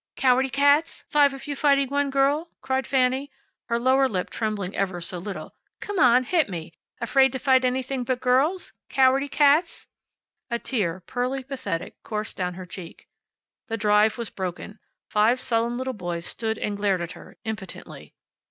"Cowardy 0.15 0.49
cats! 0.51 1.03
Five 1.11 1.31
of 1.31 1.45
you 1.45 1.55
fighting 1.55 1.89
one 1.89 2.09
girl," 2.09 2.49
cried 2.61 2.87
Fanny, 2.87 3.29
her 3.65 3.77
lower 3.79 4.07
lip 4.07 4.31
trembling 4.31 4.75
ever 4.75 4.99
so 4.99 5.19
little. 5.19 5.53
"Come 5.79 5.99
on! 5.99 6.23
Hit 6.23 6.49
me! 6.49 6.73
Afraid 6.99 7.31
to 7.33 7.37
fight 7.37 7.63
anything 7.63 8.03
but 8.03 8.19
girls! 8.19 8.73
Cowardy 8.89 9.27
cats!" 9.27 9.85
A 10.49 10.57
tear, 10.57 11.01
pearly, 11.01 11.43
pathetic, 11.43 12.01
coursed 12.01 12.35
down 12.35 12.55
her 12.55 12.65
cheek. 12.65 13.07
The 13.67 13.77
drive 13.77 14.17
was 14.17 14.31
broken. 14.31 14.79
Five 15.07 15.39
sullen 15.39 15.77
little 15.77 15.93
boys 15.93 16.25
stood 16.25 16.57
and 16.57 16.75
glared 16.77 17.01
at 17.01 17.11
her, 17.11 17.37
impotently. 17.45 18.15